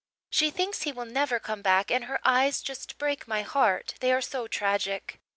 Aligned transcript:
She 0.31 0.49
thinks 0.49 0.81
he 0.81 0.91
will 0.91 1.05
never 1.05 1.39
come 1.39 1.61
back 1.61 1.91
and 1.91 2.05
her 2.05 2.19
eyes 2.25 2.63
just 2.63 2.97
break 2.97 3.27
my 3.27 3.43
heart 3.43 3.93
they 3.99 4.11
are 4.11 4.19
so 4.19 4.47
tragic. 4.47 5.19